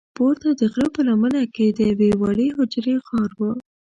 [0.15, 3.41] پورته د غره په لمنه کې د یوې وړې حجرې غار و.